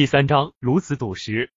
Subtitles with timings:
[0.00, 1.50] 第三章如此赌石，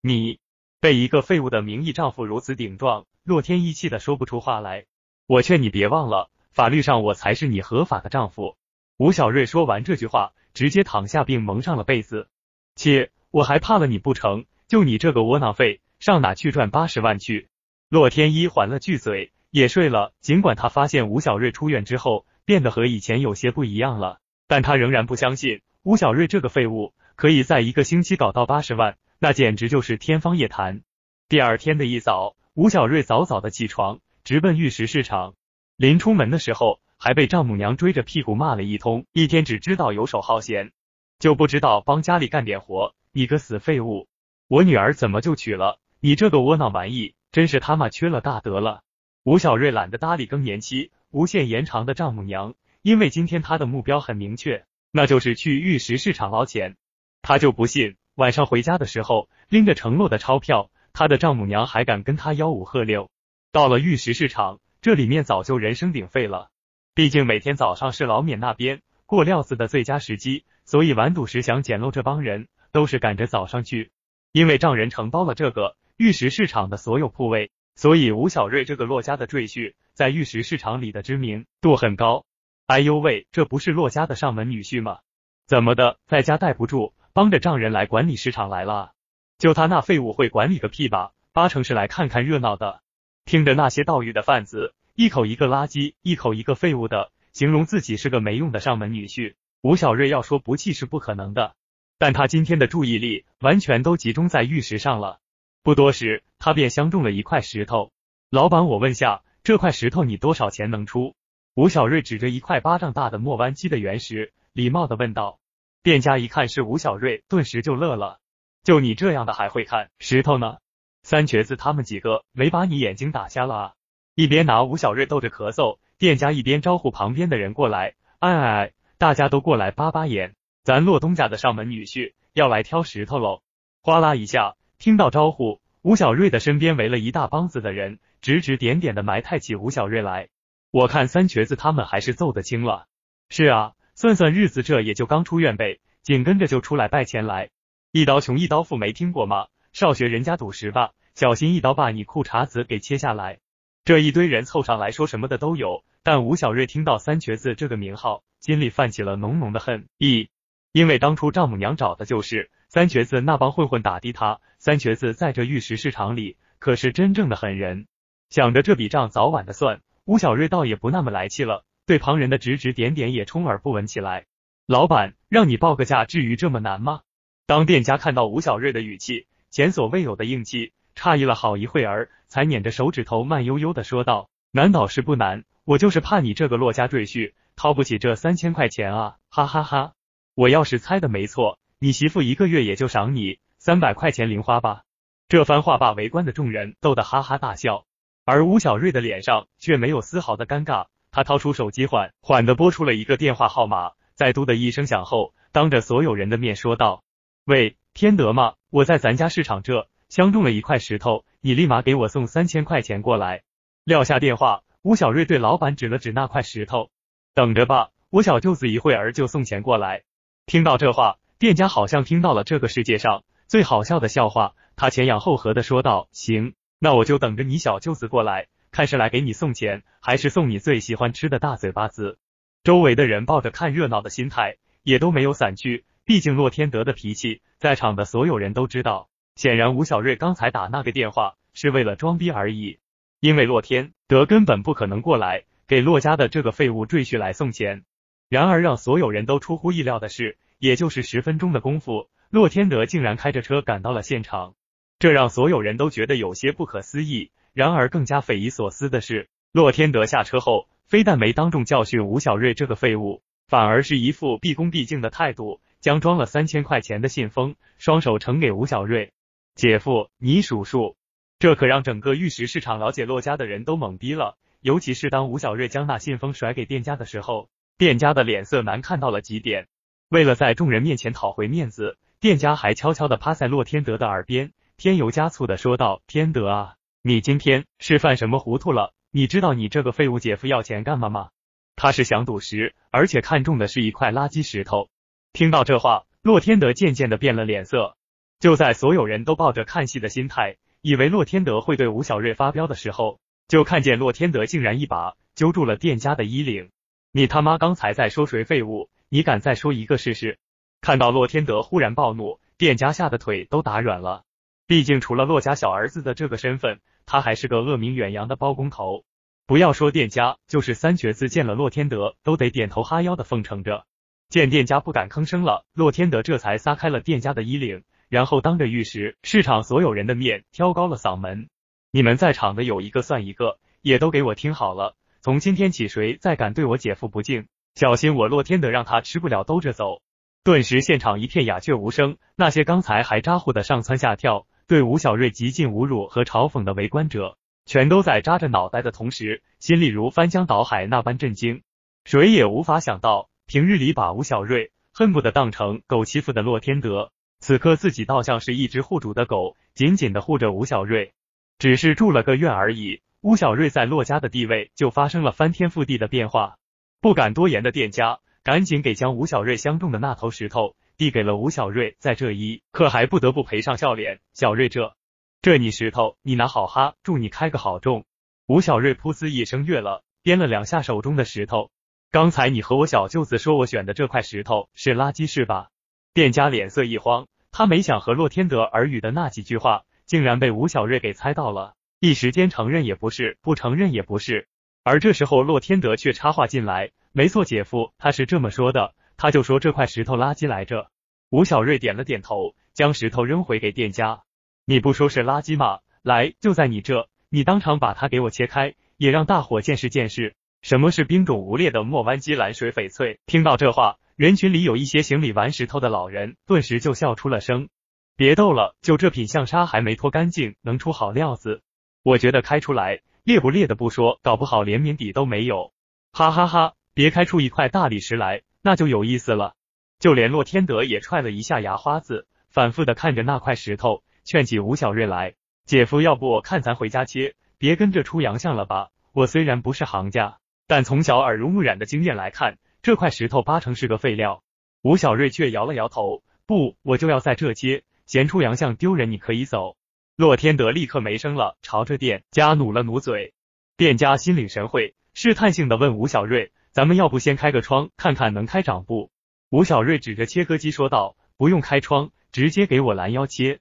[0.00, 0.38] 你
[0.78, 4.86] 被一个废物的名义丈夫如此顶撞，洛天依气的说不出话来。
[5.26, 8.56] 我劝你别忘了，法律上我才是你合法的丈夫。
[8.98, 12.28] 吴小瑞说完这句话，直接躺下并蒙上了被子。
[12.76, 14.44] 切，我还怕了你不成？
[14.68, 17.48] 就你这个窝囊废，上哪去赚八十万去？
[17.88, 20.12] 洛天依还了句嘴，也睡了。
[20.20, 25.62] 尽管他发现吴小瑞出院之后变得和以前有些不一样了，但他仍然不相信。
[25.82, 30.82] 吴小瑞这个废物可以在一个星期搞到八十万，那简直就是天方夜谭。
[31.26, 35.36] 第二天的一早，吴小瑞早早的起床，直奔玉石市场。
[35.78, 39.06] 临出门的时候，还被丈母娘追着屁股骂了一通。
[39.14, 40.72] 一天只知道游手好闲，
[41.18, 42.94] 就不知道帮家里干点活。
[43.12, 44.06] 你个死废物！
[44.48, 47.14] 我女儿怎么就娶了你这个窝囊玩意？
[47.32, 48.82] 真是他妈缺了大德了！
[49.24, 54.66] 吴小瑞懒得搭理更年期无限延长的丈母娘，因为今天他的目标很明确。
[54.92, 56.76] 那就是去玉石市场捞钱，
[57.22, 63.08] 他就不信晚上回家的时候拎着承诺的钞票，他的丈母娘还敢跟他吆五喝六。
[63.52, 66.50] 到了玉石市场，这里面早就人声鼎沸了。
[66.94, 73.90] 毕竟每天早上是老缅那边过料子的最佳时机，所以玩赌时想捡漏这帮人都是赶着早上去。
[74.32, 82.24] 因为丈人承包了这个玉石市场的所有铺位，所以吴小瑞这个骆家的赘婿在玉石市场里的知名度很高。
[82.70, 85.00] 哎呦喂，这不是骆家的上门女婿吗？
[85.44, 88.92] 怎么的，在家待不住，帮着丈人来管理市场来了？
[89.38, 92.80] 就他那废物会管理个屁吧，八成是来看看热闹的。
[93.24, 101.56] 听着那些盗玉的贩子，一口一个垃圾，一口一个废物的，形容自己是个没用的上门女婿，吴小瑞要说不气是不可能的。
[101.98, 105.18] 但他今天的注意力完全都集中在玉石上了。
[105.64, 107.90] 不多时，他便相中了一块石头。
[108.30, 111.16] 老板，我问下，这块石头你多少钱能出？
[111.54, 115.40] 吴小瑞指着一块巴掌大的莫湾基的原石，礼貌的问道。
[115.82, 118.20] 店家一看是吴小瑞，顿时就乐了。
[118.62, 120.58] 就你这样的还会看石头呢？
[121.02, 123.72] 三瘸子他们几个没把你眼睛打瞎了啊？
[124.14, 127.94] 一边拿吴小瑞逗着咳嗽，店家一边招呼旁边的人过来。
[128.20, 133.42] 哎哎哎，大家都过来扒扒眼，咱洛东家的上门女婿要来挑石头喽！
[133.82, 140.28] 哗啦一下，听到招呼，吴小瑞的身边围了一大帮子的人，指指点点的埋汰起吴小瑞来。
[140.70, 142.86] 我看三瘸子他们还是揍得轻了。
[143.28, 147.50] 是啊，算算日子，这也就刚出院呗，紧跟着就出来拜钱来。
[147.92, 149.46] 一刀穷一刀富，没听过吗？
[149.72, 153.38] 少学人家赌石吧，小心一刀把你裤衩子给切下来。
[153.84, 160.28] 这一堆人凑上来说什么的都有，但吴小瑞听到三瘸子这个名号，心里泛起了浓浓的恨意，
[160.72, 164.40] 因为当初丈母娘找的就是三瘸子那帮混混打的他。
[164.58, 167.86] 三瘸子在这玉石市场里可是真正的狠人，
[168.28, 169.80] 想着这笔账早晚的算。
[170.04, 174.26] 吴小瑞倒也不那么来气了，对旁人的指指点点也充耳不闻起来。
[174.66, 177.02] 老板，让你报个价，至于这么难吗？
[177.46, 189.16] 当店家看到吴小瑞的语气，前所未有的硬气，诧异了好一会儿，才捻着手指头慢悠悠的说道：“难倒是不难，我就是怕你这个落家赘婿掏不起这三千块钱啊！
[189.28, 189.92] 哈哈哈！
[190.34, 194.82] 我要是猜的没错，你媳妇一个月也就赏你三百块钱零花吧？”
[195.28, 197.84] 这番话把围观的众人逗得哈哈大笑。
[198.30, 207.02] 而吴小瑞的脸上却没有丝毫的尴尬，他掏出手机缓缓的拨出了一个电话号码，在嘟的一声响后，当着所有人的面说道
[207.44, 208.54] ：“喂，天德吗？
[208.70, 213.42] 我在咱家市场这相中了一块石头，你立马给我送三千块钱过来。”
[213.82, 216.90] 撂下电话，吴小瑞对老板指了指那块石头
[217.34, 220.04] ：“等着吧，我小舅子一会儿就送钱过来。”
[220.46, 232.18] 听到这话，店家好像听到了这个世界上最好笑的笑话，他前仰后合的说道：“行。”那我就等着你小舅子过来，看是来给你送钱，还是送你最喜欢吃的大嘴巴子。
[232.64, 235.84] 周围的人抱着看热闹的心态，也都没有散去。
[236.06, 239.10] 毕竟洛天德的脾气，在场的所有人都知道。
[239.36, 242.78] 显然吴小瑞刚才打那个电话是为了装逼而已，
[243.20, 247.84] 因为洛天德根本不可能过来给洛家的这个废物赘婿来送钱。
[248.30, 254.54] 然而让所有人都出乎意料的是，也就是十分钟的功夫，洛天德竟然开着车赶到了现场。
[255.00, 257.30] 这让所有人都觉得有些不可思议。
[257.54, 269.12] 然而，更加匪夷所思的是，洛天德下车后，非但没当众教训吴小瑞这个废物，反而是一副毕恭毕敬的态度，将装了三千块钱的信封双手呈给吴小瑞。
[269.54, 270.96] 姐夫，你数数。
[271.38, 274.36] 这可让整个玉石市场了解洛家的人都懵逼了。
[274.60, 277.48] 尤其是当吴小瑞将那信封甩给店家的时候，
[277.78, 279.66] 店家的脸色难看到了极点。
[280.10, 284.52] 为了在众人面前讨回面子，店家还悄悄的趴在洛天德的耳边。
[284.80, 288.94] 添油加醋的说道：“天德啊，你今天是犯什么糊涂了？
[289.10, 291.28] 你知道你这个废物姐夫要钱干嘛吗？
[291.76, 294.88] 他是想赌石，而且看中的是一块垃圾石头。”
[295.34, 297.94] 听到这话，洛天德渐渐的变了脸色。
[298.38, 306.70] 就在所有人都抱着看戏的心态，以为洛天德会对吴小瑞发飙的时候，就看见洛天德竟然一把揪住了店家的衣领。
[307.12, 308.88] 你他妈刚才在说谁废物？
[309.10, 310.38] 你敢再说一个试试？
[310.80, 314.24] 看到洛天德忽然暴怒，店家吓得腿都打软了。
[314.70, 319.02] 毕竟除了洛家小儿子的这个身份，他还是个恶名远扬的包工头。
[319.44, 323.84] 不要说店家，就是三瘸子见了洛天德都得点头哈腰的奉承着。
[324.28, 331.48] 见店家不敢吭声了，洛天德这才撒开了店家的衣领，然后当着玉石市场所有人的面挑高了嗓门
[331.90, 334.94] ：“你们在场的有一个算一个，也都给我听好了！
[335.20, 340.00] 从今天起，谁再敢对我姐夫不敬，小心我洛天德让他吃不了兜着走！”
[340.44, 342.16] 顿时现场一片鸦雀无声。
[342.36, 347.36] 那些刚才还咋呼的上蹿下跳，对吴小瑞极尽侮辱和嘲讽的围观者。
[347.66, 351.62] 全都在扎着脑袋的同时，心里如翻江倒海那般震惊。
[352.04, 361.14] 谁也无法想到，平日里把吴小瑞恨不得当成狗欺负的洛天德，此刻自己倒像是一只护主的狗，紧紧的护着吴小瑞。
[361.58, 366.58] 只是住了个院而已，吴小瑞在洛家的地位就发生了翻天覆地的变化。
[367.00, 374.20] 不敢多言的店家，赶紧给将吴小瑞相中的那头石头递给了吴小瑞，在这一刻还不得不赔上笑脸。
[374.34, 374.94] 小瑞这。
[375.40, 378.04] 这你石头，你拿好哈，祝你开个好中。
[378.46, 381.70] 吴小瑞噗呲一声跃了，掂了两下手中的石头。
[382.10, 385.70] 刚才你和我小舅子说我选的这块石头是垃圾是吧？
[386.12, 394.48] 店家脸色一慌，他没想和洛天德耳语的那几句话，竟然被吴小瑞给猜到了，一时间承认也不是，不承认也不是。
[394.84, 400.88] 而这时候洛天德却插话进来，没错，姐夫他是这么说的，他就说这块石头垃圾来着。
[401.28, 404.22] 吴小瑞点了点头，将石头扔回给店家。
[404.64, 405.80] 你不说是垃圾吗？
[406.00, 413.20] 来，就在你这，你当场把它给我切开，也让大伙见识见识什么是冰种无裂的莫湾鸡蓝水翡翠。
[413.26, 417.68] 听到这话，人群里有一些行李玩石头的老人，顿时就笑出了声。
[418.16, 421.60] 别逗了，就这品相砂还没脱干净，能出好料子？
[422.02, 425.74] 我觉得开出来裂不裂的不说，搞不好连棉底都没有。
[426.10, 429.54] 哈哈哈，别开出一块大理石来，那就有意思了。
[429.98, 434.02] 就连洛天德也踹了一下牙花子，反复的看着那块石头。
[434.24, 435.34] 劝起吴小瑞来，
[435.64, 438.90] 姐夫，要不我看咱回家切，别跟着出洋相了吧。
[439.12, 444.44] 我虽然不是行家，但从小耳濡目染的经验来看，这块石头八成是个废料。
[444.82, 449.76] 吴小瑞却摇了摇头，不，我就要在这切，嫌出洋相丢人，你可以走。
[450.16, 453.32] 洛天德立刻没声了，朝着店家努了努嘴。
[453.76, 459.10] 店家心领神会，试探性的问吴小瑞：“咱们要不先开个窗，看看能开长不？”
[459.50, 463.58] 吴小瑞指着切割机说道：“不用开窗，直接给我拦腰切。”